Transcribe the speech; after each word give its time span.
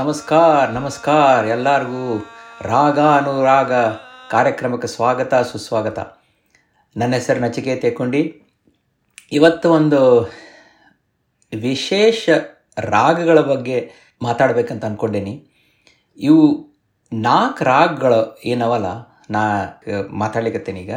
ನಮಸ್ಕಾರ 0.00 0.66
ನಮಸ್ಕಾರ. 0.76 1.40
ಎಲ್ಲರಿಗೂ 1.54 2.02
ರಾಗ 2.72 2.98
ಅನುರಾಗ 3.20 3.72
ಕಾರ್ಯಕ್ರಮಕ್ಕೆ 4.32 4.88
ಸ್ವಾಗತ, 4.94 5.32
ಸುಸ್ವಾಗತ. 5.50 5.98
ನನ್ನ 7.00 7.12
ಹೆಸರು 7.18 7.40
ನಚಿಕೆ 7.44 7.72
ತೆಕ್ಕೊಂಡಿ 7.84 8.20
ಇವತ್ತು 9.38 9.66
ಒಂದು 9.78 10.00
ವಿಶೇಷ 11.52 12.28
ರಾಗಗಳ 12.94 13.40
ಬಗ್ಗೆ 13.50 13.78
ಮಾತಾಡಬೇಕಂತ 14.26 14.88
ಅಂದ್ಕೊಂಡೇನಿ 14.90 15.34
ಇವು 16.28 16.44
ನಾಲ್ಕು 17.12 17.64
ರಾಗಗಳು 17.72 18.20
ಏನವಲ್ಲ, 18.52 18.88
ನಾ 19.36 19.42
ಮಾತಾಡ್ಲಿಕ್ಕತ್ತೇನೆ 20.22 20.82
ಈಗ. 20.86 20.94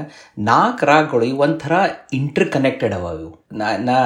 ನಾಲ್ಕು 0.51 0.85
ರಾಗಗಳು 0.91 1.27
ಇವು 1.31 1.43
ಒಂಥರ 1.47 1.73
ಇಂಟರ್ 2.19 2.47
ಕನೆಕ್ಟೆಡ್ 2.57 2.95
ಅವ 2.99 3.15
ಇವು. 3.23 3.33
ನಾ 3.61 3.67
ನಾ 3.89 3.97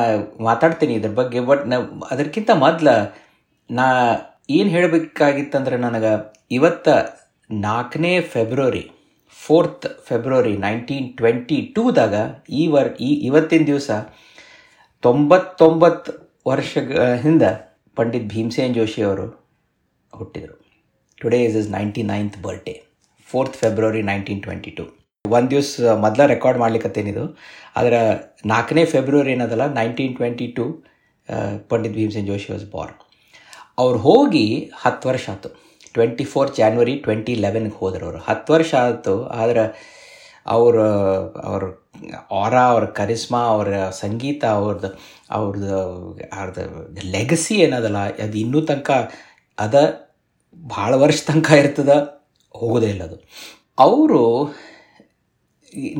ಮಾತಾಡ್ತೀನಿ 0.50 0.96
ಇದ್ರ 1.02 1.14
ಬಗ್ಗೆ 1.22 1.44
ಬಟ್ 1.52 1.66
ನಾ 1.74 1.80
ಅದಕ್ಕಿಂತ 2.16 2.50
ಮೊದ್ಲು 2.66 2.98
ನಾ 3.70 3.86
ಏನು 4.50 4.70
ಹೇಳಬೇಕಾಗಿತ್ತಂದ್ರೆ 4.70 5.78
ನನಗೆ 5.78 6.12
ಇವತ್ತ 6.52 6.88
ನಾಲ್ಕನೇ 7.50 8.12
February 8.34 8.84
fourth 9.38 9.88
February 10.08 10.54
nineteen 10.58 11.08
twenty 11.18 11.58
ಟೂದಾಗ 11.76 12.16
ಈ 12.50 12.64
ವರ್, 12.68 12.90
ಈ 13.00 13.10
ಇವತ್ತಿನ 13.28 13.66
ದಿವಸ 13.66 13.90
ತೊಂಬತ್ತೊಂಬತ್ತು 15.04 16.12
ವರ್ಷ 16.50 16.78
ಹಿಂದೆ 17.24 17.50
ಪಂಡಿತ್ 17.98 18.30
ಭೀಮಸೇನ್ 18.34 18.76
ಜೋಶಿ 18.76 19.02
ಅವರು 19.02 19.28
ಹುಟ್ಟಿದರು. 20.14 20.56
Today 21.22 21.40
is 21.46 21.58
is 21.62 21.70
ninety 21.70 22.04
ninth 22.12 22.38
birthday 22.38 22.76
fourth 23.30 23.58
February 23.62 24.02
nineteen 24.02 24.42
twenty 24.44 24.72
two 24.72 24.86
ಒಂದು 25.26 25.50
ದಿವಸ 25.50 25.96
ಮೊದಲ 26.06 26.26
ರೆಕಾರ್ಡ್ 26.26 26.60
ಮಾಡ್ಲಿಕ್ಕತ್ತೇನಿದು 26.60 27.24
ಆದರೆ 27.76 28.00
ನಾಲ್ಕನೇ 28.46 28.86
ಫೆಬ್ರವರಿ 28.86 29.32
ಏನದಲ್ಲ 29.32 29.66
nineteen 29.74 30.16
twenty 30.16 30.48
two 30.60 30.66
Pandit 31.72 31.96
Bhimsen 32.00 32.28
Joshi 32.28 32.50
was 32.54 32.66
born 32.76 32.98
ಅವ್ರು 33.84 34.00
ಹೋಗಿ 34.08 34.46
ಹತ್ತು 34.84 35.06
ವರ್ಷ 35.10 35.26
ಆಯಿತು. 35.34 35.50
ಟ್ವೆಂಟಿ 35.96 36.26
ಫೋರ್ 36.32 36.50
ಜಾನ್ವರಿ 36.60 36.94
ಟ್ವೆಂಟಿ 37.06 37.34
ಲೆವೆನ್ಗೆ 37.44 37.76
ಹೋದರು 37.82 38.06
ಅವರು. 38.08 38.20
ಹತ್ತು 38.30 38.50
ವರ್ಷ 38.56 38.72
ಆಯಿತು, 38.84 39.14
ಆದರೆ 39.42 39.64
ಅವರು, 40.56 40.84
ಅವ್ರ 41.50 41.64
ಆರಾ 42.42 42.64
ಅವ್ರ 42.74 42.86
ಕರಿಸ್ಮಾ 43.00 43.42
ಅವರ 43.54 43.70
ಸಂಗೀತ 44.02 44.44
ಅವ್ರದ್ದು 44.60 44.90
ಅವ್ರದ್ದು 45.38 45.72
ಅವ್ರದ್ದು 46.38 47.04
ಲೆಗಸಿ 47.16 47.56
ಏನದಲ್ಲ, 47.66 48.02
ಅದು 48.26 48.38
ಇನ್ನೂ 48.44 48.60
ತನಕ, 48.70 48.92
ಅದ 49.58 49.76
ಭಾಳ 50.76 50.92
ವರ್ಷ 51.04 51.20
ತನಕ 51.30 51.50
ಇರ್ತದ, 51.62 51.94
ಹೋಗೋದೇ 52.56 52.90
ಇಲ್ಲ 52.94 53.04
ಅದು. 53.10 53.18
ಅವರು 53.88 54.22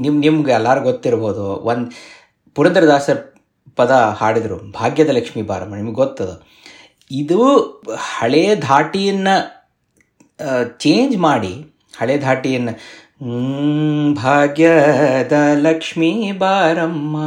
ನಿಮ್ಮ 0.04 0.16
ನಿಮ್ಗೆ 0.26 0.54
ಎಲ್ಲರೂ 0.60 0.82
ಗೊತ್ತಿರ್ಬೋದು, 0.90 1.46
ಒಂದು 1.72 1.88
ಪುರಂದರದಾಸರ 2.56 3.18
ಪದ 3.80 3.92
ಹಾಡಿದರು, 4.20 4.60
ಭಾಗ್ಯದ 4.80 5.12
ಲಕ್ಷ್ಮೀ 5.18 5.42
ಬಾರಮ್ಮ, 5.52 5.76
ನಿಮ್ಗೆ 5.82 5.98
ಗೊತ್ತದ? 6.04 6.32
ಇದು 7.12 7.40
ಹಳೆ 8.16 8.44
ಧಾಟಿಯನ್ನು 8.56 9.36
ಚೇಂಜ್ 10.80 11.16
ಮಾಡಿ, 11.18 11.54
ಹಳೆ 12.00 12.16
ಧಾಟಿಯನ್ನು 12.18 12.74
ಭಾಗ್ಯದ 14.14 15.36
ಲಕ್ಷ್ಮೀ 15.68 16.12
ಬಾರಮ್ಮ, 16.32 17.18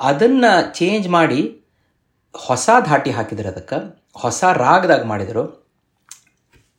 ಅದನ್ನು 0.00 0.50
ಚೇಂಜ್ 0.74 1.06
ಮಾಡಿ 1.08 1.40
ಹೊಸ 2.34 2.70
ಧಾಟಿ 2.84 3.10
ಹಾಕಿದ್ರು 3.10 3.48
ಅದಕ್ಕೆ, 3.48 3.78
ಹೊಸ 4.14 4.42
ರಾಗದಾಗ 4.44 5.02
ಮಾಡಿದರು. 5.04 5.44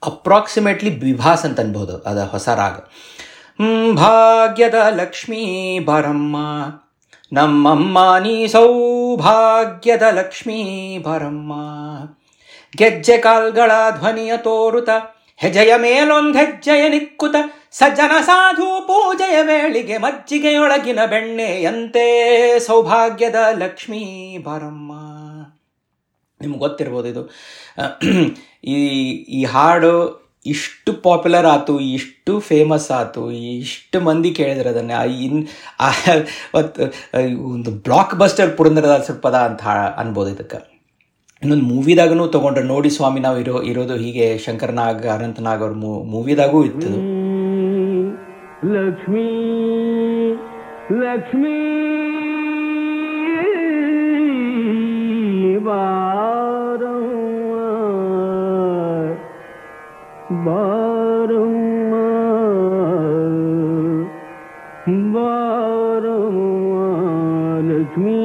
ಅಪ್ರಾಕ್ಸಿಮೇಟ್ಲಿ 0.03 0.91
ವಿಭಾಸ್ 0.99 1.45
ಅಂತ 1.45 1.59
ಅನ್ಬೋದು, 1.59 1.95
ಅದು 2.09 2.23
ಹೊಸ 2.25 2.47
ರಾಗ. 2.61 2.77
ಭಾಗ್ಯದ 3.95 4.77
ಲಕ್ಷ್ಮೀ 5.01 5.43
ಬಾರಮ್ಮ 5.79 6.37
ನಮ್ಮಮ್ಮ 7.31 7.97
ನೀ 8.19 8.47
ಸೌಭಾಗ್ಯದ 8.47 10.05
ಲಕ್ಷ್ಮೀ 10.11 10.61
ಬರಮ್ಮ 10.97 11.53
ಗೆಜ್ಜೆ 12.77 13.17
ಕಾಲ್ಗಳ 13.17 13.71
ಧ್ವನಿಯ 13.97 14.33
ತೋರುತ 14.37 14.89
ಹೆಜೆಯ 15.37 15.73
ಮೇಲೊಂದು 15.75 16.37
ಹೆಜ್ಜೆಯ 16.39 16.83
ನಿಕ್ಕುತ, 16.89 17.35
ಸಜ್ಜನ 17.71 18.13
ಸಾಧು 18.21 18.67
ಪೂಜೆಯ 18.87 19.37
ವೇಳಿಗೆ 19.41 19.97
ಮಜ್ಜಿಗೆಯೊಳಗಿನ 19.97 20.99
ಬೆಣ್ಣೆಯಂತೆ 21.05 22.05
ಸೌಭಾಗ್ಯದ 22.59 23.35
ಲಕ್ಷ್ಮೀ 23.57 24.03
ಬರಮ್ಮ 24.37 24.91
ನಿಮ್ಗೆ 26.41 26.59
ಗೊತ್ತಿರ್ಬೋದು 26.59 27.07
ಇದು. 27.07 27.23
ಈ 28.63 28.77
ಈ 29.11 29.43
ಹಾಡು 29.43 29.95
ಇಷ್ಟು 30.45 30.91
ಪಾಪ್ಯುಲರ್ 31.03 31.45
ಆಯ್ತು 31.45 31.79
ಇಷ್ಟು 31.79 32.39
ಫೇಮಸ್ 32.39 32.91
ಆಯ್ತು 32.91 33.31
ಇಷ್ಟು 33.31 33.97
ಮಂದಿ 34.01 34.31
ಕೇಳಿದ್ರೆ 34.31 34.69
ಅದನ್ನು. 34.69 34.97
ಇನ್ 35.25 35.47
ಒಂದು 37.53 37.71
ಬ್ಲಾಕ್ 37.71 38.15
ಬಸ್ಟರ್ 38.15 38.57
ಪುರಂದರದಾಸರ 38.57 39.15
ಪದ 39.21 39.33
ಅಂತ 39.33 39.63
ಅನ್ಬೋದು 39.97 40.29
ಇದಕ್ಕೆ. 40.29 40.59
ಇನ್ನೊಂದು 41.43 41.65
ಮೂವಿದಾಗೂ 41.65 42.27
ತೊಗೊಂಡ್ರೆ. 42.27 42.63
ನೋಡಿ 42.63 42.89
ಸ್ವಾಮಿ, 42.89 43.19
ನಾವು 43.19 43.37
ಇರೋ, 43.39 43.61
ಇರೋದು 43.61 43.95
ಹೀಗೆ 43.95 44.37
ಶಂಕರನಾಗ್ 44.37 45.05
ಅನಂತನಾಗ್ 45.05 45.61
ಅವ್ರ 45.61 45.73
ಮೂವಿದಾಗೂ 46.15 46.65
ಇತ್ತು 46.65 46.91
ಲಕ್ಷ್ಮೀ 48.75 49.27
ಲಕ್ಷ್ಮೀ 51.03 51.57
ಬಾರಮ್ಮ 55.65 56.20
बर 60.31 61.31
लक्ष्मी 67.71 68.20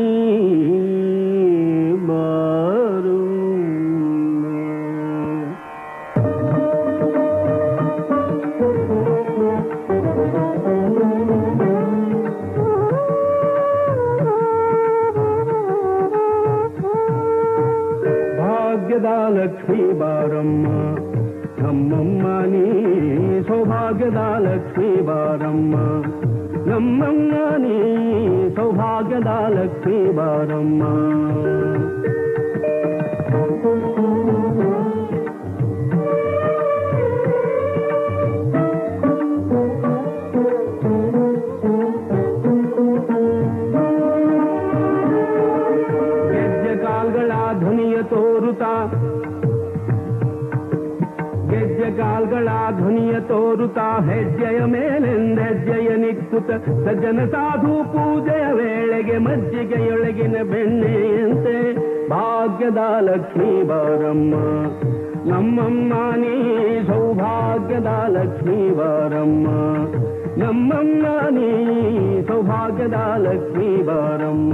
ನಮ್ಮಮ್ಮ 26.76 27.34
ನೀ 27.56 27.76
ನಿಕ್ಕುತ್ತ 56.36 56.84
ಸಜ್ಜನ 56.86 57.20
ಸಾಧು 57.32 57.74
ಪೂಜೆಯ 57.92 58.46
ವೇಳೆಗೆ 58.58 59.16
ಮಜ್ಜಿಗೆಯೊಳಗಿನ 59.26 60.36
ಬೆಣ್ಣೆಯಂತೆ 60.50 61.56
ಭಾಗ್ಯದ 62.10 62.80
ಲಕ್ಷ್ಮೀ 63.08 63.52
ಬಾರಮ್ಮ, 63.68 64.34
ನಮ್ಮಮ್ಮ 65.30 65.92
ನೀ 66.22 66.34
ಸೌಭಾಗ್ಯದ 66.88 67.90
ಲಕ್ಷ್ಮೀ 68.16 68.60
ಬಾರಮ್ಮ, 68.78 69.46
ನಮ್ಮಮ್ಮ 70.42 71.06
ನೀ 71.36 71.50
ಸೌಭಾಗ್ಯದ 72.28 72.98
ಲಕ್ಷ್ಮೀ 73.26 73.70
ಬಾರಮ್ಮ. 73.88 74.52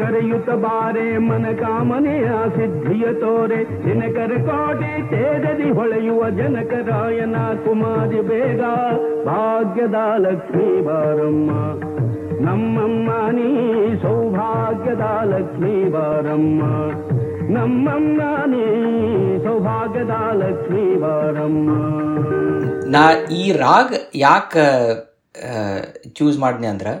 ಕರೆಯುತ್ತ 0.00 0.50
ಬಾರೆ, 0.50 1.06
ಮನ 1.18 1.46
ಕಾಮನೆಯ 1.60 2.28
ಸಿದ್ಧಿಯ 2.56 3.06
ತೋರೆ. 3.12 3.60
ದಿನಕರ 3.84 4.32
ಕೋಟೆ 4.46 4.92
ತೇಜದಿ 5.10 5.70
ಹೊಳೆಯುವ 5.70 6.30
ಜನಕರಾಯನ 6.30 7.36
ಕುಮಾರಿ 7.64 8.20
ಬೇಗ. 8.20 8.62
ಭಾಗ್ಯದ 9.26 9.98
ಲಕ್ಷ್ಮೀ 10.18 10.80
ಬಾರಮ್ಮ. 10.80 11.50
ನಮ್ಮಮ್ಮ 12.40 13.10
ನೀ 13.30 13.48
ಸೌಭಾಗ್ಯದ 14.02 15.04
ಲಕ್ಷ್ಮೀ 15.24 15.74
ಬಾರಮ್ಮ. 15.84 16.62
ನಮ್ಮಮ್ಮ 17.54 18.20
ನೀ 18.46 18.64
ಸೌಭಾಗ್ಯದ 19.44 20.14
ಲಕ್ಷ್ಮೀ 20.32 20.84
ಬಾರಮ್ಮ. 20.96 21.68
ನಾ 22.90 23.02
ಈ 23.32 23.52
ರಾಗ 23.52 23.92
ಯಾಕೆ 24.14 24.66
ಚೂಸ್ 26.14 26.38
ಮಾಡಿದೆ 26.38 26.66
ಅಂದ್ರೆ? 26.66 26.92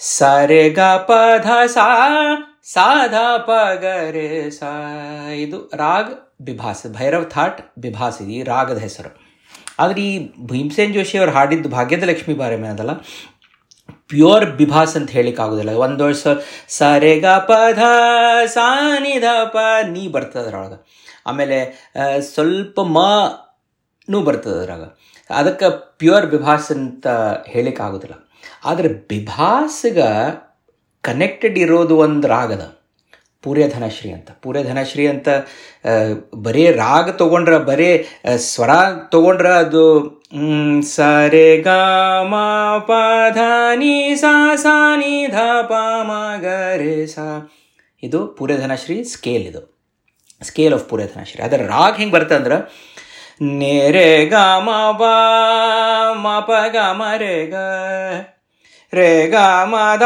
ಸರೆ 0.00 0.70
ಗ 0.70 0.80
ಪಧ 0.80 1.48
ಸಾ 1.66 1.86
ಸಾಧ 2.64 3.14
ಪಗರೆ 3.48 4.50
ಸ. 4.50 4.62
ಇದು 5.34 5.70
ರಾಗ್ 5.74 6.10
ಬಿಭಾಸ್, 6.46 6.92
ಭೈರವ್ 6.92 7.30
ಥಾಟ್ 7.30 7.60
ಬಿಭಾಸ್, 7.78 8.22
ಈ 8.22 8.42
ರಾಗದ 8.42 8.78
ಹೆಸರು. 8.78 9.10
ಆದರೆ 9.78 10.00
ಈ 10.00 10.12
ಭೀಮಸೇನ್ 10.50 10.94
ಜೋಶಿ 10.94 11.18
ಅವರು 11.18 11.30
ಹಾಡಿದ್ದು 11.30 11.68
ಭಾಗ್ಯದ 11.68 12.02
ಲಕ್ಷ್ಮಿ 12.02 12.34
ಬಾರೆ 12.34 12.56
ಅದಲ್ಲ. 12.68 12.90
ಪ್ಯೂರ್ 14.08 14.46
ಬಿಭಾಸ್ 14.46 14.96
ಅಂತ 14.96 15.10
ಹೇಳಿಕ್ಕಾಗೋದಿಲ್ಲ 15.10 15.70
ಒಂದು 15.70 16.04
ವರ್ಷ 16.04 16.26
ಸರೆ 16.68 17.20
ಗ 17.20 17.26
ಪಧ 17.26 17.80
ಸಾನಿ 18.46 19.14
ಧ 19.20 19.24
ಪ 19.44 19.56
ನೀ 19.88 20.04
ಅದ್ರೊಳಗೆ. 20.42 20.78
ಆಮೇಲೆ 21.26 21.58
ಸ್ವಲ್ಪ 22.34 22.80
ಮ, 22.80 22.98
ನೂ 24.10 24.20
ಬರ್ತದೆ 24.22 24.58
ಅದರಾಗ. 24.58 24.84
ಅದಕ್ಕೆ 25.30 25.70
ಪ್ಯೂರ್ 25.98 26.26
ಬಿಭಾಸ್ 26.26 26.70
ಅಂತ 26.70 27.06
ಹೇಳಿಕ್ಕೆ 27.46 27.82
ಆಗೋದಿಲ್ಲ. 27.82 28.16
ಆದರೆ 28.64 28.88
ಬಿಭಾಸ್ಗ 28.88 29.98
ಕನೆಕ್ಟೆಡ್ 31.00 31.58
ಇರೋದು 31.58 31.96
ಒಂದು 31.96 32.28
ರಾಗದ 32.28 32.76
ಪೂರ್ಯಧನಶ್ರೀ 33.42 34.12
ಅಂತ. 34.12 34.30
ಪೂರ್ಯಧನಶ್ರೀ 34.42 35.06
ಅಂತ 35.06 35.28
ಬರೀ 36.34 36.70
ರಾಗ 36.70 37.10
ತೊಗೊಂಡ್ರೆ, 37.10 37.58
ಬರೀ 37.58 38.08
ಸ್ವರ 38.36 38.70
ತೊಗೊಂಡ್ರೆ 39.10 39.48
ಅದು 39.48 40.16
ಸರೆ 40.82 41.62
ಗ 41.62 41.68
ಮ 42.22 42.34
ಪ 42.78 42.90
ಧ 43.34 43.38
ನಿ 43.74 44.14
ಸಾ, 44.16 44.96
ನಿ, 44.96 45.26
ಧ, 45.26 45.38
ಪ, 45.62 45.72
ಮ, 46.02 46.12
ಗ, 46.40 46.46
ರೇ, 46.76 47.06
ಸಾ. 47.06 47.52
ಇದು 48.02 48.26
ಪೂರ್ಯಧನಶ್ರೀ 48.26 49.02
ಸ್ಕೇಲ್ 49.02 49.42
ಇದು. 49.42 49.62
Scale 50.42 50.74
of 50.74 50.88
Puriya Dhanashri. 50.88 51.42
ಅದರ 51.42 51.62
ರಾಗ 51.62 51.94
ಹೆಂಗೆ 51.94 52.12
ಬರುತ್ತೆ 52.12 52.34
ಅಂದ್ರೆ, 52.34 52.56
ನೇ, 53.40 53.90
ರೇ 53.90 54.26
ಗ 54.26 54.34
ಮ 54.34 54.70
ಪ 54.98 55.02
ಮ, 56.16 56.26
ಪ, 56.40 56.50
ಗ, 56.72 56.76
ಮ, 56.92 57.02
ರೆ, 57.16 57.46
ಗ. 57.46 57.54
ರೇ 58.96 59.26
ಗ 59.26 59.34
ಮದ 59.64 60.04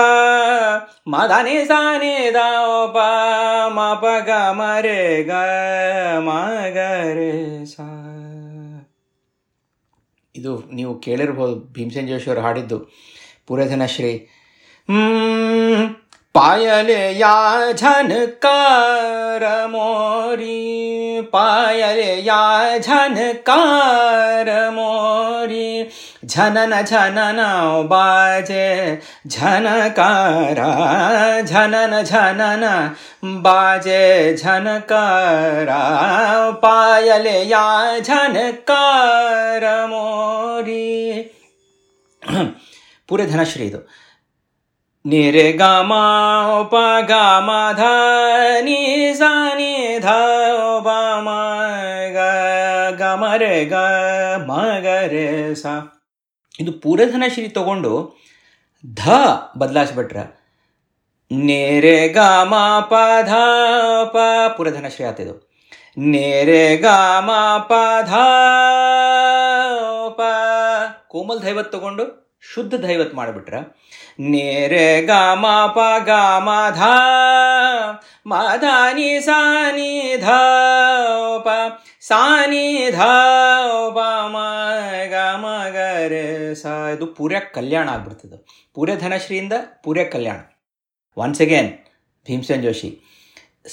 ಮದ 1.09 1.31
ನಿ 1.45 1.67
ಸಾ 1.67 1.99
ನಿ 1.99 2.35
ದ 2.35 2.41
ಪ 2.95 2.99
ಮ 3.75 3.79
ಪ 4.03 4.05
ಗ 4.27 4.31
ಮ 4.53 4.63
ರೇ 4.81 5.01
ಗ 5.23 5.33
ಮ 6.19 6.31
ಗ 6.75 6.79
ರೇ 7.15 7.33
ಸಾ. 7.65 7.87
ಇದು 10.35 10.53
ನೀವು 10.73 10.93
ಕೇಳಿರ್ಬೋದು 10.99 11.55
ಭೀಮಸೇನ್ 11.73 12.09
ಜೋಶಿಯವರು 12.09 12.41
ಹಾಡಿದ್ದು. 12.41 12.79
ಪೂರಧನಶ್ರೀ. 13.47 14.13
ಹ್ಮ್ 14.89 15.85
पायले 16.35 16.99
याझन 17.19 18.09
कार 18.43 19.45
मोरी 19.71 21.21
पायले 21.33 22.13
याझन 22.27 23.15
कार 23.47 24.49
मोरी 24.75 25.85
झनन 26.25 26.75
झनन 26.83 27.41
बाजे 27.91 28.69
झनकारा 29.27 30.71
झनन 31.41 32.01
झनन 32.03 32.65
बाजे 33.43 34.37
झनकारा 34.37 35.81
पायले 36.63 37.39
या 37.49 37.99
झनकार 37.99 39.67
मोरी 39.89 41.23
पूरे 43.09 43.27
धनाश्री 43.27 43.69
तो 43.69 43.79
ಗ 45.05 45.63
ಮ 45.63 45.93
ಪ 46.73 46.75
ಗ 47.09 47.13
ಮ 47.47 47.51
ಧ 47.77 47.83
ನಿ 48.65 49.15
ಸ 49.15 49.23
ನಿ 49.57 49.99
ಧ 50.03 50.09
ಗ 53.69 54.89
ಸ 55.55 55.67
ಇದು 56.61 56.73
ಪೂರಧನಶ್ರೀ 56.73 57.49
ತಗೊಂಡು 57.49 57.93
ಧ 58.85 59.01
ಬದಲಾಯಿಸ್ಬಿಟ್ರೆ. 59.59 60.25
ನೇರೆ 61.33 62.09
ಗ 62.09 62.19
ಮ 62.43 62.55
ಪ 62.81 62.95
ಧ 63.27 63.33
ಪ 64.05 64.17
ಪೂರಧನಶ್ರೀ 64.57 65.05
ಆತಿದು 65.05 65.35
ನೇರೆ 65.99 66.77
ಗ 66.77 66.87
ಮ 67.21 67.31
ಪ 67.71 67.73
ಧ 68.07 68.13
ಪ 70.19 70.21
ಕೋಮಲ್ 71.09 71.43
ದೈವತ್ 71.43 71.73
ತಗೊಂಡು 71.73 72.30
ಶುದ್ಧ 72.43 72.75
ದೈವತ್ 72.85 73.15
ಮಾಡಿಬಿಟ್ರೆ. 73.15 73.61
ನೇರೆ 74.33 74.87
ಗ 75.09 75.11
ಮ 75.43 75.47
ಪ 75.75 75.79
ಗ 76.07 76.11
ಮ 76.47 76.51
ಧ 76.79 76.81
ಮಾಧಾನಿ 78.27 79.11
ಸಾನಿ 79.27 79.93
ಧ, 80.25 80.29
ಪ 81.47 81.49
ಸಾನಿ 82.09 82.67
ಧ, 82.97 83.01
ಪ 83.97 83.99
ಮ 84.35 84.37
ಗ 85.13 85.15
ಮ 85.43 85.47
ಗ 85.75 85.77
ರೇ 86.13 86.25
ಸ. 86.63 86.65
ಇದು 86.95 87.07
ಪೂರ್ಯ 87.19 87.41
ಕಲ್ಯಾಣ 87.57 87.87
ಆಗ್ಬಿಡ್ತದೆ. 87.89 88.39
ಪೂರ್ಯ 88.75 88.97
ಧನಶ್ರೀಯಿಂದ 88.97 89.55
ಪೂರ್ಯ 89.85 90.05
ಕಲ್ಯಾಣ. 90.15 90.41
ಒನ್ಸ್ 91.17 91.43
ಅಗೇನ್ 91.47 91.71
ಭೀಮಸೇನ್ 92.27 92.63
ಜೋಶಿ, 92.63 92.91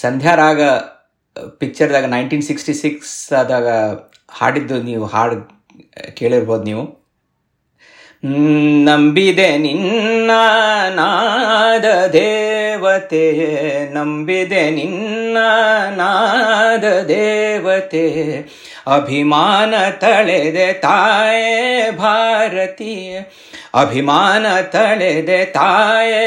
ಸಂಧ್ಯಾ 0.04 0.36
ರಾಗ 0.36 0.62
ಪಿಕ್ಚರ್ದಾಗ 1.62 2.06
ನೈನ್ಟೀನ್ 2.06 2.46
ಸಿಕ್ಸ್ಟಿ 2.50 2.74
ಸಿಕ್ಸ್ 2.84 3.18
ಆದಾಗ 3.34 3.68
ಹಾಡಿದ್ದು 4.40 4.78
ನೀವು 4.92 5.06
ಹಾಡು 5.16 5.38
ಕೇಳಿರ್ಬೋದು 6.20 6.64
ನೀವು. 6.64 6.86
ನಂಬಿದೆ 8.85 9.59
ನಿನ್ನ 9.59 10.31
ನಾದ 10.95 11.87
ದೇವತೆ 12.13 13.25
ನಂಬಿದೆ 13.95 14.71
ನಿನ್ನ 14.71 15.39
ನಾದ 15.97 16.85
ದೇವತೆ 17.09 18.05
ಅಭಿಮಾನ 18.93 19.75
ತಳೆದೆ 20.01 20.73
ತಾಯೇ 20.73 21.91
ಭಾರತೀಯ 21.99 23.21
ಅಭಿಮಾನ 23.75 24.47
ತಳೆದೆ 24.73 25.45
ತಾಯೇ 25.45 26.25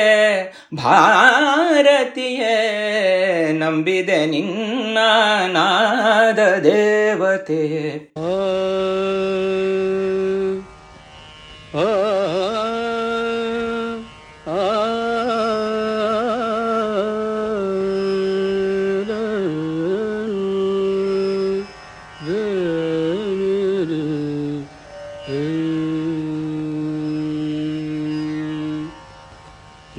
ಭಾರತೀಯೇ 0.74 2.56
ನಂಬಿದೆ 3.54 4.26
ನಿನ್ನ 4.26 4.98
ನಾದ 5.48 6.40
ದೇವತೆ 6.64 7.62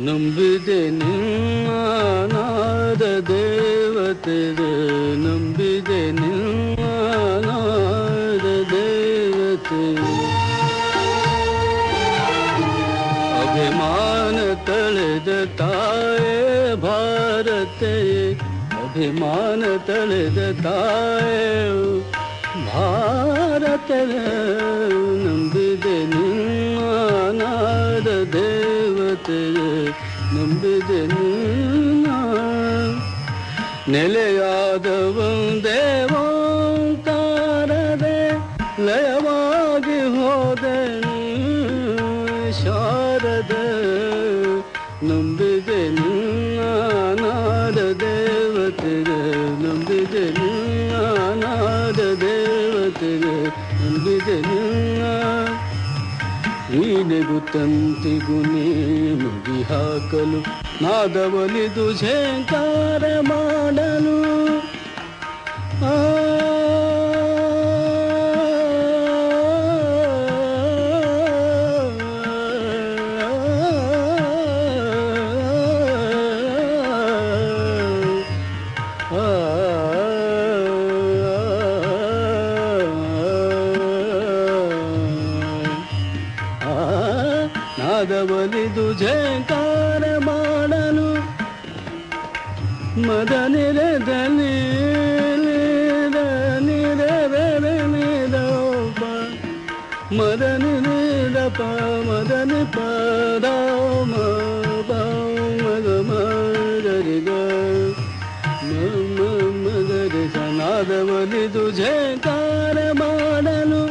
ನಂಬಿದೆ 0.07 0.81
ನಾದ 2.33 3.03
ದೇವತೆ 3.29 4.39
ನಂಬಿದೆ 5.17 5.70
ಅಭಿಮಾನ 19.01 19.63
ತಳೆದ 19.87 20.41
ತಾಯೇ 20.63 21.43
ಭಾರತ 22.67 23.91
ನಂಬಿದೆ 25.25 25.99
ನಾದ 27.39 28.09
ದೇವತೆ 28.33 29.41
ನಂಬಿದೆ 30.35 31.01
ನಿನ್ನ 31.07 32.07
ನೆಲೆಯಾದ 33.89 34.87
ಒಂದೇವೋ 35.19 36.25
ತಾರದೆ 37.05 38.19
ಲಯವಾಗಿ 38.83 39.10
ನೀನೆಗು 57.22 57.40
ತಂತಿಗು 57.54 58.38
ನೀ 58.52 58.64
ಮುಗಿ 59.22 59.60
ಹಾಕಲು 59.70 60.40
ನಾದವಲಿದು 60.84 61.86
ಝೇಂಕಾರ 62.02 63.04
ಮಾಡಲು. 63.30 64.16
ಸನಾದವಲಿದು 111.32 111.62
ಝೇಂಕಾರ 111.78 112.78
ಮಾಡಲು 113.00 113.82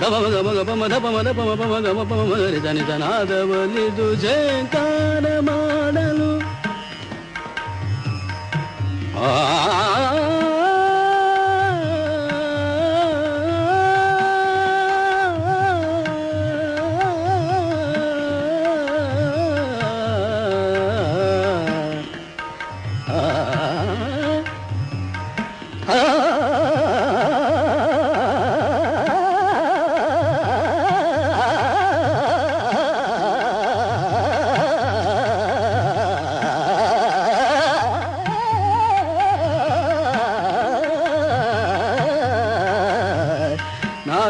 ಗಮ 0.00 0.14
ಗಮ 0.34 0.48
ಗಮ 0.58 0.70
ಮದ 0.80 0.94
ಪಮ 1.04 1.16
ದ 1.20 1.30
ಪಮ 1.38 1.50
ಪಮ 1.60 1.72
ಗಮ 1.86 2.00
ಪಮ 2.10 2.20
ಮದರಿ 2.30 2.60
ಸನಿ 2.64 2.82
ಸನಾದವಲಿದು 2.88 4.06
ಝೇಂಕಾರ 4.22 5.26
ಮಾಡಲು 5.48 6.30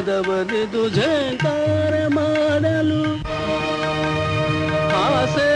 ನಾದವಲಿದು 0.06 0.88
ಜಯಂಕಾರ 0.88 1.94
ಮಾಡಲು 2.06 3.02
ಆಸೆ 4.96 5.46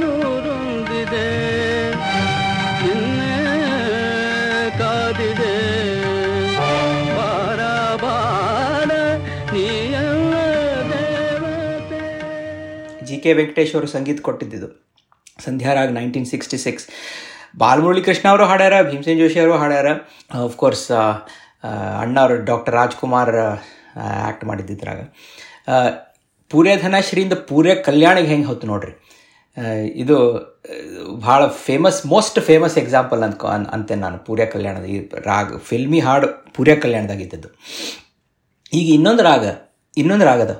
ನೂರೊಂದಿದೆ. 0.00 1.26
ಕಾದಿದೆ. 4.78 5.56
ಬಾರ 7.16 7.60
ಬಾರ 8.02 8.92
ನೀಯಲ್ಲ 9.52 10.34
ದೇವತೆ. 10.92 12.00
ಜಿ 13.04 13.18
ಕೆ 13.18 13.32
ವೆಂಕಟೇಶ್ 13.32 13.74
ಅವರು 13.74 13.86
ಸಂಗೀತ 13.86 14.20
ಕೊಟ್ಟಿದ್ದಿದ್ದು 14.20 14.68
Sandhya Raag 15.44 15.92
nineteen 15.92 16.26
sixty 16.26 16.58
six. 16.58 16.86
Balamurali 17.58 18.02
Krishna 18.02 18.28
ಅವರು 18.28 18.44
ಹಾಡ್ಯಾರ, 18.44 18.82
ಭೀಮಸೇನ್ 18.82 19.20
ಜೋಶಿ 19.20 19.40
ಅವರು 19.40 19.56
ಹಾಡ್ಯಾರ. 19.56 19.86
ಆಫ್ಕೋರ್ಸ್ 20.34 20.90
ಅಣ್ಣ 22.02 22.16
ಅವರು 22.20 22.36
ಡಾಕ್ಟರ್ 22.50 22.74
ರಾಜ್ಕುಮಾರ್ 22.74 23.34
ಆ್ಯಕ್ಟ್ 23.36 24.44
ಮಾಡಿದ್ದಿದ್ರಾಗ. 24.50 25.00
ಪೂರೆ 26.50 26.72
ಧನಶ್ರೀಯಿಂದ 26.76 27.34
ಪೂರೆ 27.48 27.74
ಕಲ್ಯಾಣಿಗೆ 27.88 28.28
ಹೆಂಗೆ 28.28 28.46
ಹೊತ್ತು 28.46 28.66
ನೋಡ್ರಿ? 28.66 28.92
ಇದು, 29.94 30.16
ಭಾಳ 31.26 31.40
ಫೇಮಸ್ 31.66 32.00
ಮೋಸ್ಟ್ 32.06 32.38
ಫೇಮಸ್ 32.48 32.76
ಎಕ್ಸಾಂಪಲ್ 32.78 33.22
ಅಂತ 33.26 33.44
ಅಂತೆ 33.76 33.94
ನಾನು 34.04 34.18
ಪೂರ್ಯ 34.26 34.44
ಕಲ್ಯಾಣದ, 34.46 34.86
ಈ 34.94 34.98
ರಾಗ, 35.26 35.58
ಫಿಲ್ಮಿ 35.68 36.00
ಹಾಡು 36.00 36.28
ಪೂರ್ಯ 36.56 36.74
ಕಲ್ಯಾಣದಾಗಿದ್ದದ್ದು. 36.76 37.50
ಈಗ 38.72 38.88
ಇನ್ನೊಂದು 38.96 39.22
ರಾಗ, 39.22 39.44
ಇನ್ನೊಂದು 39.96 40.26
ರಾಗದ, 40.30 40.54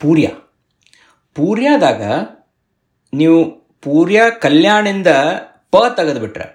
ಪೂರ್ಯ. 0.00 0.26
ಪೂರ್ಯದಾಗ 1.36 2.02
ನೀವು 3.12 3.38
ಪೂರ್ಯ 3.86 4.20
ಕಲ್ಯಾಣಿಂದ 4.44 5.10
ಪ 5.72 5.82
ತೆಗೆದುಬಿಟ್ರೆ, 5.96 6.46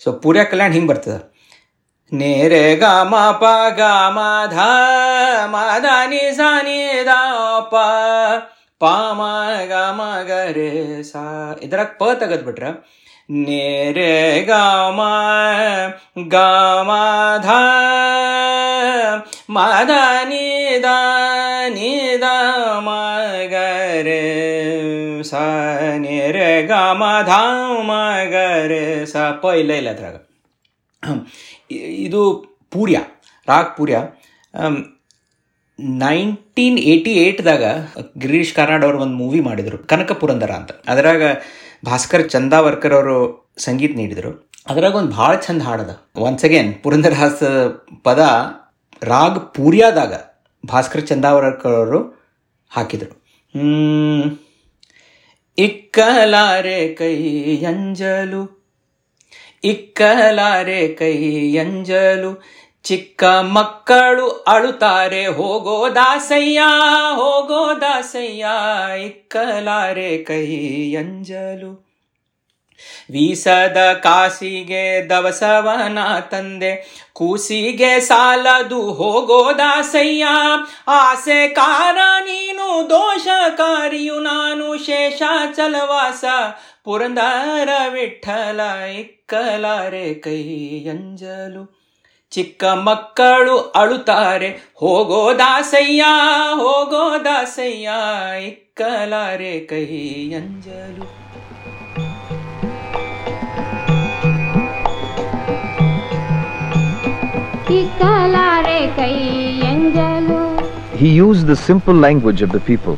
ಸೊ 0.00 0.08
ಪೂರ್ಯ 0.22 0.42
ಕಲ್ಯಾಣ 0.52 0.70
ಹಿಂಗೆ 0.72 0.90
ಬರ್ತದೆ? 0.92 1.18
ನೇರೆ 2.11 2.65
ಗ 2.81 2.85
ಮ 3.03 3.15
ಪ 3.41 3.45
ಗ 3.79 3.81
ಮ 4.11 4.19
ಧ 4.53 4.57
ಮ 5.53 5.55
ದ 5.85 5.87
ನಿ 6.11 6.21
ಸ 6.37 6.41
ನಿ 6.67 6.77
ದ 7.09 7.13
ಪ 7.71 7.81
ಪ 8.81 8.85
ಮ 9.19 9.21
ಗ 9.71 9.81
ಮ 9.97 10.01
ಗ 10.29 10.37
ರೇ 10.57 10.69
ಸ 11.03 11.13
ಇದ್ರಾಗ 11.65 11.89
ಪ 11.99 12.11
ತೆಗೆದ್ಬಿಟ್ರೆ 12.21 12.69
ನೇರೆ 13.39 14.11
ಗ 14.49 14.51
ಮ 14.97 15.01
ಗ 16.27 16.45
ಮ 16.89 16.91
ಧ 17.45 17.49
ಮ 19.49 19.57
ದ 19.89 19.93
ನಿ 20.31 20.45
ದ 20.85 20.89
ನಿ 21.75 21.91
ದ 22.23 22.27
ಮ 22.79 22.89
ಗ 23.53 23.65
ರೇ 24.07 24.21
ಸ 25.23 25.43
ನಿ 25.99 26.17
ರೇ 26.37 26.49
ಗ 26.69 26.73
ಮ 27.01 27.11
ಧ 27.29 27.33
ಮ 27.89 27.91
ಗ 28.33 28.37
ರೇ 28.71 28.83
ಸ 29.05 29.27
ಪ 29.41 29.55
ಇಲ್ಲ 29.57 29.73
ಇಲ್ಲ 29.81 29.89
ಅದ್ರಾಗ 29.89 30.15
ಇ- 31.03 31.21
ಇದು 32.06 32.22
ಪೂರ್ಯ, 32.74 32.98
ರಾಗ್ 33.48 33.70
ಪೂರ್ಯ. 33.78 33.96
ನೈನ್ಟೀನ್ 36.00 36.78
ಏಯ್ಟಿ 36.90 37.12
ಏಯ್ಟ್ದಾಗ 37.22 37.64
ಗಿರೀಶ್ 38.22 38.54
ಕಾರ್ನಾಡ್ 38.56 38.84
ಅವರು 38.86 38.98
ಒಂದು 39.04 39.16
ಮೂವಿ 39.22 39.40
ಮಾಡಿದರು 39.40 39.78
ಕನಕ 39.90 40.12
ಪುರಂದರ 40.20 40.50
ಅಂತ. 40.60 40.72
ಅದರಾಗ 40.88 41.22
ಭಾಸ್ಕರ್ 41.84 42.24
ಚಂದಾವರ್ಕರ್ 42.30 42.94
ಅವರು 42.98 43.16
ಸಂಗೀತ 43.58 43.92
ನೀಡಿದರು. 44.00 44.32
ಅದ್ರಾಗ 44.70 44.94
ಒಂದು 45.00 45.12
ಭಾಳ 45.18 45.32
ಚಂದ 45.46 45.62
ಹಾಡದ 45.62 45.92
ಒನ್ಸ್ 46.26 46.44
ಅಗೇನ್ 46.44 46.70
ಪುರಂದರದಾಸ 46.82 47.42
ಪದ 48.04 48.20
ರಾಗ್ 49.02 49.40
ಪೂರ್ಯಾದಾಗ 49.56 50.14
ಭಾಸ್ಕರ್ 50.64 51.06
ಚಂದಾವರ್ಕರ್ 51.06 51.76
ಅವರು 51.80 52.00
ಹಾಕಿದರು. 52.70 53.14
ಇಕ್ಕಲಾರೆ 55.58 56.78
ಕೈ 56.98 57.14
ಅಂಜಲು 57.70 58.42
ಇಕ್ಕಲಾರೆ 59.64 60.88
ಕೈ 60.88 61.56
ಅಂಜಲು, 61.56 62.42
ಚಿಕ್ಕ 62.82 63.24
ಮಕ್ಕಳು 63.24 64.28
ಅಳುತ್ತಾರೆ, 64.28 65.26
ಹೋಗೋ 65.26 65.94
ದಾಸಯ್ಯ 65.94 66.60
ಹೋಗೋ 67.14 67.80
ದಾಸಯ್ಯ, 67.80 68.46
ಇಕ್ಕಲಾರೆ 69.04 70.18
ಕೈ 70.18 70.46
ಅಂಜಲು. 70.94 71.92
ವೀಸದ 73.10 73.92
ಕಾಸಿಗೆ 73.92 75.08
ದವಸವನ 75.08 76.18
ತಂದೆ, 76.18 77.02
ಕೂಸಿಗೆ 77.12 78.00
ಸಾಲದು, 78.00 78.82
ಹೋಗೋ 78.92 79.58
ದಾಸಯ್ಯ, 79.58 80.26
ಆಸೆ 80.88 81.48
ಕಾರ 81.48 81.98
ನೀನು, 82.20 82.90
ದೋಷಕಾರಿಯು 82.90 84.20
ನಾನು, 84.20 84.84
ಶೇಷಾಚಲವಾಸ 84.84 86.24
ಪುರಂದರ 86.86 87.70
ವಿಠಲ 87.92 88.60
ಇಕ್ಕಲಾರೆ 89.00 90.06
ಕೈ 90.24 90.40
ಅಂಜಲು 90.90 91.62
ಚಿಕ್ಕ 92.32 92.64
ಮಕ್ಕಳು 92.84 93.56
ಅಳುತ್ತಾರೆ 93.76 94.48
ಹೋಗೋ 94.76 95.20
ದಾಸಯ್ಯ 95.38 96.04
ಹೋಗೋ 96.62 97.04
ದಾಸಯ್ಯ 97.24 97.88
ಇಕ್ಕಲಾರೆ 98.48 99.54
ಕೈ 99.66 99.84
ಅಂಜಲು 100.40 101.06
ಇಕ್ಕಲಾರೆ 107.78 108.80
ಕೈ 108.96 109.14
ಎಂಜಲು 109.72 110.40
He 110.96 111.08
used 111.18 111.44
the 111.46 111.56
simple 111.60 111.96
language 111.96 112.40
of 112.42 112.50
the 112.50 112.60
people. 112.62 112.96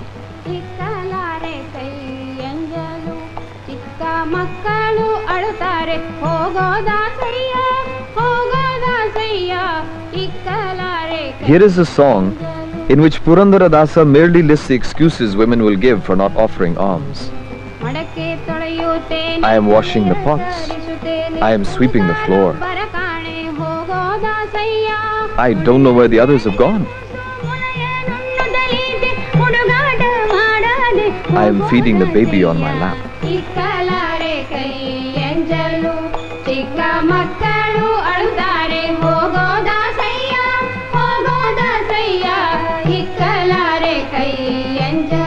Here 11.44 11.62
is 11.62 11.78
a 11.78 11.86
song 11.86 12.36
in 12.90 13.00
which 13.00 13.22
Purandaradasa 13.24 14.06
merely 14.06 14.42
lists 14.42 14.68
the 14.68 14.74
excuses 14.74 15.36
women 15.36 15.62
will 15.62 15.76
give 15.76 16.04
for 16.04 16.14
not 16.16 16.36
offering 16.36 16.76
alms. 16.76 17.30
I 19.42 19.54
am 19.54 19.66
washing 19.66 20.06
the 20.06 20.16
pots. 20.16 20.70
I 21.40 21.52
am 21.52 21.64
sweeping 21.64 22.06
the 22.06 22.14
floor. 22.26 22.54
I 25.38 25.54
don't 25.64 25.82
know 25.82 25.94
where 25.94 26.08
the 26.08 26.20
others 26.20 26.44
have 26.44 26.58
gone. 26.58 26.86
I 31.36 31.46
am 31.46 31.66
feeding 31.70 31.98
the 31.98 32.06
baby 32.06 32.44
on 32.44 32.60
my 32.60 32.78
lap. 32.78 32.98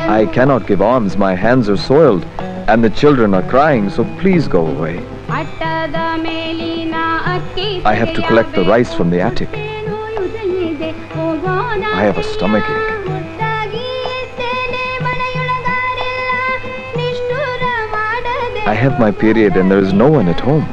I 0.10 0.26
cannot 0.32 0.66
give 0.68 0.82
alms, 0.82 1.18
my 1.18 1.36
hands 1.36 1.68
are 1.70 1.76
soiled, 1.76 2.24
and 2.70 2.82
the 2.82 2.90
children 2.90 3.34
are 3.34 3.44
crying, 3.50 3.90
so 3.90 4.06
please 4.20 4.48
go 4.48 4.66
away. 4.68 5.06
I 7.86 7.94
have 7.94 8.14
to 8.16 8.22
collect 8.26 8.54
the 8.56 8.64
rice 8.64 8.94
from 8.94 9.10
the 9.10 9.20
attic. 9.20 9.50
I 11.94 12.04
have 12.04 12.18
a 12.18 12.24
stomachache. 12.24 12.98
I 18.68 18.74
have 18.74 19.00
my 19.00 19.12
period 19.12 19.56
and 19.56 19.72
there 19.72 19.80
is 19.80 19.94
no 19.94 20.10
one 20.12 20.28
at 20.28 20.42
home. 20.42 20.66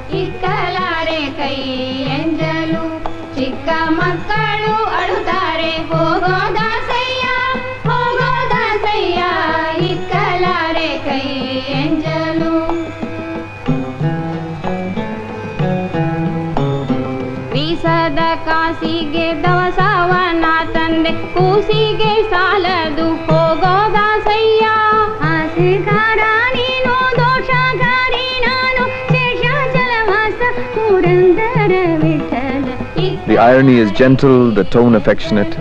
The 33.33 33.37
irony 33.37 33.77
is 33.77 33.91
gentle, 33.91 34.51
the 34.51 34.63
tone 34.63 34.95
affectionate, 34.95 35.55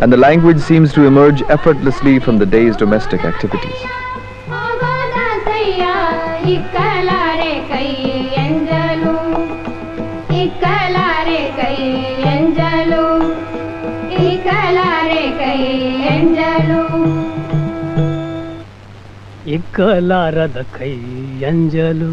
and 0.00 0.12
the 0.12 0.16
language 0.16 0.60
seems 0.60 0.92
to 0.94 1.04
emerge 1.04 1.42
effortlessly 1.42 2.18
from 2.18 2.38
the 2.38 2.46
day's 2.46 2.76
domestic 2.76 3.24
activities. 3.24 3.78
ಹೋಗೋ 4.50 4.92
ದಾಸಯ್ಯ 5.14 5.84
ಇಕ್ಕಲಾರೆ 6.54 7.52
ಕೈ 20.76 20.94
ಎಂಜಲು 21.44 22.12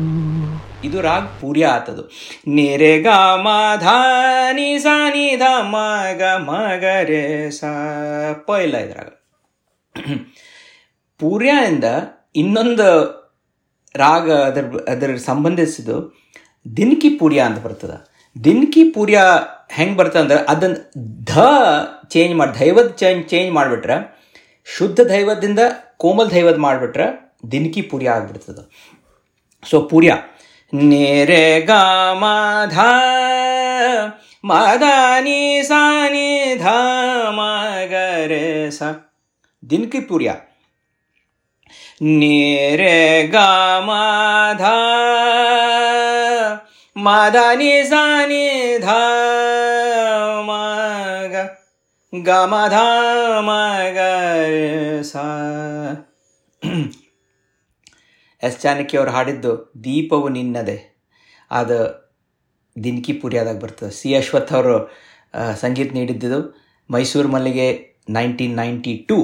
ಇದು 0.84 1.00
ರಾಗ್ 1.00 1.40
ಪೂರ್ಯ 1.40 1.66
ಆತದು. 1.66 2.02
ನೆರೆ 2.48 2.92
ಗ 3.02 3.06
ನಿ 4.54 4.78
ಸ 4.78 4.86
ನಿ 5.14 5.36
ಧ 5.36 5.42
ಮ 5.62 5.76
ಗ 6.20 6.22
ಮ 6.38 6.50
ಗ 6.80 6.84
ರೇ 7.02 7.50
ಸ 7.50 7.64
ಪ 8.46 8.50
ಇಲ್ಲ 8.62 8.76
ಇದ್ರಾಗ. 8.76 9.10
ಇಂದ 11.68 11.84
ಇನ್ನೊಂದು 12.36 12.88
ರಾಗ 13.94 14.30
ಅದರ 14.30 14.64
ಅದರ 14.88 15.16
ಸಂಬಂಧಿಸಿದ್ದು 15.16 15.96
ದಿನ್ಕಿ 16.76 17.10
ಪೂರ್ಯ 17.10 17.40
ಅಂತ 17.40 17.58
ಬರ್ತದ. 17.58 17.94
ದಿನ್ಕಿ 18.44 18.84
ಪೂರ್ಯ 18.90 19.18
ಹೆಂಗೆ 19.70 19.96
ಬರ್ತದೆ 19.96 20.22
ಅಂದ್ರೆ 20.22 20.38
ಅದನ್ನು 20.48 20.80
ಧ 21.24 21.38
ಚೇಂಜ್ 22.08 22.34
ಮಾಡಿ, 22.36 22.52
ದೈವದ 22.60 22.90
ಚೇಂಜ್ 22.90 23.28
ಚೇಂಜ್ 23.28 23.50
ಮಾಡಿಬಿಟ್ರೆ 23.52 23.96
ಶುದ್ಧ 24.76 25.00
ದೈವದಿಂದ 25.00 25.58
ಕೋಮಲ್ 25.96 26.30
ದೈವದ 26.30 26.56
ಮಾಡಿಬಿಟ್ರೆ 26.56 27.06
ದಿನ್ಕಿ 27.52 27.82
ಪೂರ್ಯ 27.82 28.08
ಆಗ್ಬಿಡ್ತದೆ. 28.10 28.62
ಸೊ 29.70 29.80
ಪೂರ್ಯ. 29.80 30.12
ನೇರೆ 30.72 31.44
ಗ 31.60 31.70
ಮ 32.14 32.24
ಧ 32.72 32.78
ಮದ 34.44 34.84
ನಿ 35.24 35.40
ಸ 35.62 35.72
ನಿ 36.12 36.28
ಧ 36.54 36.74
ಮ 37.34 37.40
ಗ 37.90 37.94
ರೇ 38.24 38.42
ಸ 38.70 38.90
ದಿನ್ಕಿ 39.62 40.00
ಪೂರ್ಯ 40.00 40.34
ನೇರೆ 42.18 42.98
ಗ 43.28 43.46
ಮ 43.80 43.90
ಧ 44.60 44.74
ಮದ 46.96 47.36
ನಿ 47.56 47.72
ಎಸ್ 58.46 58.58
ಜಾನಕಿ 58.64 58.94
ಅವ್ರು 59.00 59.12
ಹಾಡಿದ್ದು 59.16 59.52
ದೀಪವು 59.84 60.28
ನಿನ್ನದೆ. 60.36 60.76
ಅದು 61.50 61.78
ದಿನ್ಕಿ 62.76 63.12
ಪುರಿಯಾದಾಗ 63.22 63.58
ಬರ್ತದೆ. 63.64 63.90
ಸಿ 63.98 64.08
ಅಶ್ವಥ್ 64.20 64.52
ಅವರು 64.56 64.76
ಸಂಗೀತ 65.62 65.90
ನೀಡಿದ್ದು 65.98 66.40
Mysuru 66.90 67.28
Mallige 67.34 67.66
nineteen 68.16 68.54
ninety 68.62 68.92
two 69.08 69.18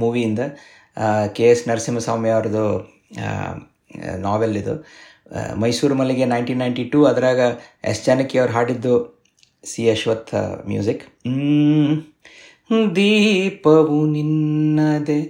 ಮೂವಿಯಿಂದ 0.00 0.40
K 1.36 1.46
S 1.52 1.62
Narasimhaswamy 1.68 2.30
ಅವ್ರದ್ದು 2.36 2.66
ನಾವೆಲ್ 4.26 4.56
ಇದು. 4.62 4.74
Mysuru 5.62 5.94
Mallige 6.00 6.26
nineteen 6.32 6.60
ninety 6.62 6.84
two, 6.92 6.98
ಅದರಾಗ 7.10 7.40
ಎಸ್ 7.90 8.02
ಜಾನಕಿ 8.06 8.36
ಅವ್ರು 8.42 8.52
ಹಾಡಿದ್ದು 8.56 8.94
ಸಿ 9.64 9.82
ಅಶ್ವಥ್ 9.94 10.32
ಮ್ಯೂಸಿಕ್. 10.70 11.04
ದೀಪವು 12.96 13.98
ನಿನ್ನದೆ. 14.16 15.20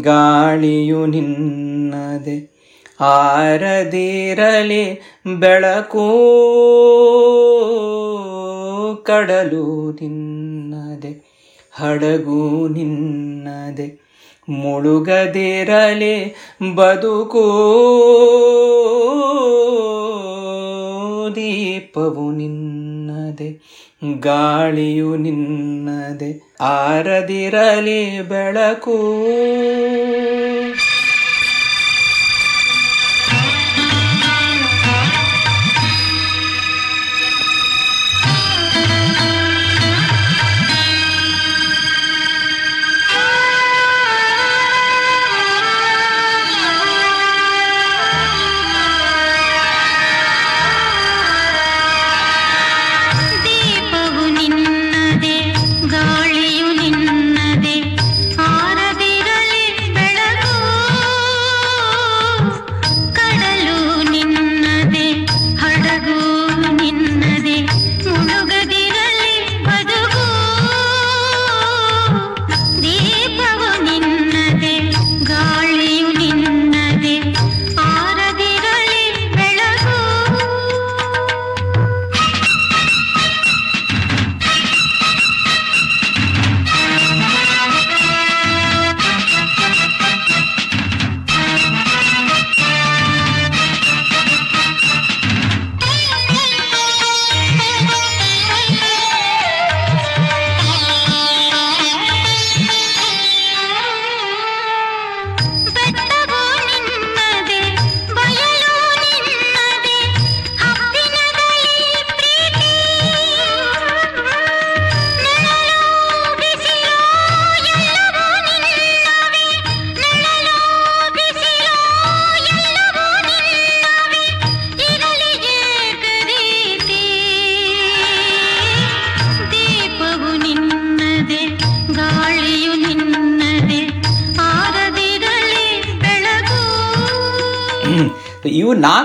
ಗಾಳಿಯು 0.00 1.06
ನಿನ್ನದೆ 1.06 2.36
ಆರದಿರಲಿ 3.00 4.84
ಬೆಳಕು 5.38 6.06
ಕಡಲು 9.02 9.66
ನಿನ್ನದೆ 9.90 11.12
ಹಡಗು 11.72 12.68
ನಿನ್ನದೆ 12.68 13.86
ಮುಳುಗದಿರಲಿ 14.48 16.16
ಬದುಕು 16.74 17.44
ದೀಪವು 21.36 22.30
ನಿನ್ನದೆ 23.24 23.50
ಗಾಳಿಯು 24.20 25.16
ನಿನ್ನದೆ 25.16 26.30
ಆರದಿರಲಿ 26.60 28.22
ಬೆಳಕು. 28.22 28.96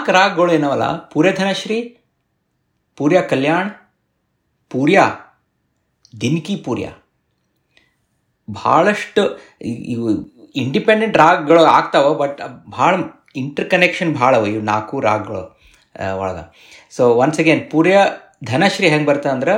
ನಾಲ್ಕು 0.10 0.22
ರಾಗಗಳು 0.22 0.52
ಏನವಲ್ಲ 0.54 0.86
ಪೂರ್ಯಧನಶ್ರೀ 1.10 1.78
ಪೂರ್ಯ 2.98 3.22
ಕಲ್ಯಾಣ್, 3.22 3.69
ಪೂರ್ಯ, 4.72 5.00
ದಿನ್ಕಿ 6.22 6.56
ಪೂರ್ಯ 6.56 6.88
ಭಾಳಷ್ಟು 8.48 9.24
ಇವು 9.65 10.08
ಇಂಡಿಪೆಂಡೆಂಟ್ 10.56 11.17
ರಾಗಗಳು 11.17 11.63
ಆಗ್ತಾವ 11.63 12.13
ಬಟ್ 12.13 12.39
ಭಾಳ 12.72 12.93
ಇಂಟರ್ 13.36 13.69
ಕನೆಕ್ಷನ್ 13.69 14.15
ಭಾಳ 14.15 14.38
ಅವ 14.38 14.48
ಇವು 14.48 14.63
ನಾಲ್ಕು 14.63 15.00
ರಾಗಗಳು 15.00 15.43
ಒಳಗೆ 16.17 16.43
so 16.95 17.04
once 17.13 17.39
again 17.39 17.72
Puriya 17.72 17.98
Dhanashri 18.43 18.89
ಹೆಂಗೆ 18.89 19.06
ಬರ್ತಾ 19.06 19.30
ಅಂದ್ರೆ. 19.30 19.56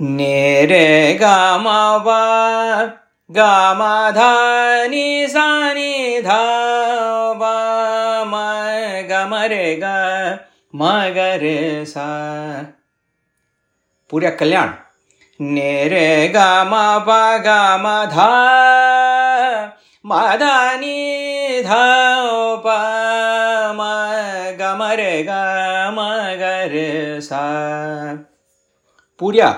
ನೇರೆ 0.00 0.84
ಗಾಮ 1.18 1.68
गा 3.36 3.74
माधा 3.74 4.32
गमरे 9.10 9.80
ग 9.82 9.84
मगरे 10.74 11.84
सा। 11.84 12.06
पूर्या 14.10 14.30
कल्याण। 14.30 14.70
नेरे 15.40 16.28
गा 16.28 16.64
मा 16.64 16.98
पा 16.98 17.38
गा 17.38 17.78
माधा 17.78 18.28
मादा 20.06 20.36
धानि 20.36 21.62
धा 21.66 21.84
प 22.66 22.66
गमरे 24.60 25.22
ग 25.22 25.30
मगरे 25.98 27.20
सा। 27.20 27.44
पूर्या 29.18 29.50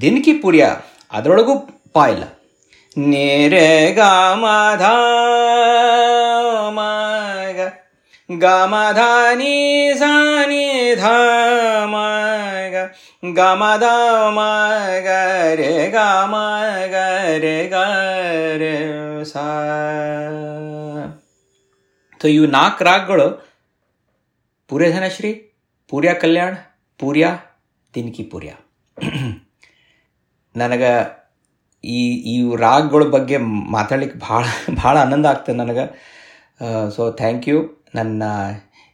ದಿನಕಿ 0.00 0.32
ಪುರ್ಯ, 0.32 0.76
ಅದರೊಳಗೂ 1.12 1.58
ಪ 1.66 1.96
ಇಲ್ಲ. 2.10 2.24
ನೇರೆ 2.98 3.92
ಗ 3.92 3.98
ಧ 4.76 4.82
ಮ 6.68 6.80
ಗ 7.56 7.77
ಗಾಮ 8.30 8.74
ಧಾನಿ 8.92 9.54
ಸಾನಿ 9.98 10.94
ಧಾಮ 10.94 11.94
ಗಮದ 12.74 13.24
ಗ 13.24 13.36
ಗಮ 13.38 13.62
ದ 13.80 13.84
ಮ 14.30 14.40
ಗ 15.04 15.08
ರೇ 15.54 15.88
ಗಮ 15.88 16.34
ಗ 16.92 16.94
ರೇ 18.58 18.72
ಸಾ 19.24 19.44
ಸೊ 22.20 22.28
ಇವು 22.28 22.46
ನಾಲ್ಕು 22.46 22.84
ರಾಗಗಳು. 22.84 23.26
ಪೂರ್ಯಧನಶ್ರೀ 24.68 25.32
ಪೂರ್ಯ 25.88 26.14
ಕಲ್ಯಾಣ, 26.14 26.54
ಪೂರ್ಯ, 27.00 27.38
ದಿನಕಿ 27.94 28.22
ಪೂರ್ಯ. 28.22 28.50
ನನಗೆ 30.56 30.92
ಈ 31.84 32.00
ಈ 32.32 32.56
ರಾಗಗಳ 32.56 33.04
ಬಗ್ಗೆ 33.04 33.36
ಮಾತಾಡ್ಲಿಕ್ಕೆ 33.70 34.18
ಭಾಳ 34.18 34.44
ಭಾಳ 34.74 34.98
ಆನಂದ 34.98 35.26
ಆಗ್ತದೆ 35.26 35.56
ನನಗೆ. 35.56 36.18
ಸೊ 36.90 37.10
ಥ್ಯಾಂಕ್ 37.10 37.48
ಯು 37.48 37.58
ನನ್ನ 37.94 38.22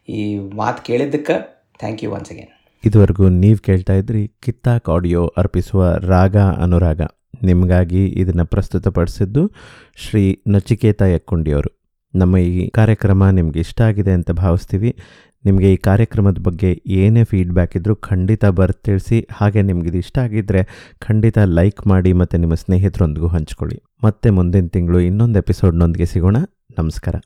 ಈ 0.09 0.38
ಮಾತು 0.38 0.83
ಕೇಳಿದ್ದಕ್ಕೆ 0.83 1.37
ಥ್ಯಾಂಕ್ 1.78 2.04
ಯು 2.04 2.12
ಒನ್ಸ್ 2.12 2.30
ಅಗೇನ್ 2.30 2.48
ಇದುವರೆಗೂ 2.85 3.28
ನೀವು 3.28 3.59
ಕೇಳ್ತಾ 3.59 3.92
ಇದ್ರಿ 3.92 4.33
ಕಿತ್ತಾಕ್ 4.42 4.88
ಆಡಿಯೋ 4.88 5.26
ಅರ್ಪಿಸುವ 5.26 5.96
ರಾಗ 5.96 6.37
ಅನುರಾಗ. 6.37 7.00
ನಿಮಗಾಗಿ 7.42 8.07
ಇದನ್ನು 8.07 8.46
ಪ್ರಸ್ತುತಪಡಿಸಿದ್ದು 8.46 9.52
ಶ್ರೀ 9.96 10.42
ನಚಿಕೇತ 10.48 11.02
ಯಕ್ಕುಂಡಿಯವರು. 11.02 11.80
ನಮ್ಮ 12.14 12.37
ಈ 12.37 12.70
ಕಾರ್ಯಕ್ರಮ 12.70 13.28
ನಿಮಗೆ 13.28 13.61
ಇಷ್ಟ 13.61 13.80
ಆಗಿದೆ 13.80 14.12
ಅಂತ 14.12 14.30
ಭಾವಿಸ್ತೀವಿ. 14.30 14.96
ನಿಮಗೆ 15.44 15.72
ಈ 15.72 15.76
ಕಾರ್ಯಕ್ರಮದ 15.76 16.38
ಬಗ್ಗೆ 16.38 16.83
ಏನೇ 16.87 17.24
ಫೀಡ್ಬ್ಯಾಕ್ 17.24 17.76
ಇದ್ದರೂ 17.76 17.96
ಖಂಡಿತ 17.96 18.44
ಬರ್ದು 18.44 18.83
ತಿಳಿಸಿ 18.83 19.28
ಹಾಗೆ 19.33 19.62
ನಿಮ್ಗೆ 19.62 19.88
ಇದು 19.88 19.98
ಇಷ್ಟ 19.98 20.18
ಆಗಿದ್ದರೆ 20.18 20.92
ಖಂಡಿತ 20.98 21.38
ಲೈಕ್ 21.38 21.87
ಮಾಡಿ 21.87 22.12
ಮತ್ತು 22.12 22.37
ನಿಮ್ಮ 22.37 22.54
ಸ್ನೇಹಿತರೊಂದಿಗೂ 22.54 23.26
ಹಂಚ್ಕೊಳ್ಳಿ. 23.26 23.83
ಮತ್ತೆ 24.04 24.30
ಮುಂದಿನ 24.30 24.66
ತಿಂಗಳು 24.66 25.00
ಇನ್ನೊಂದು 25.00 25.38
ಎಪಿಸೋಡ್ನೊಂದಿಗೆ 25.38 26.07
ಸಿಗೋಣ. 26.07 26.37
ನಮಸ್ಕಾರ. 26.78 27.16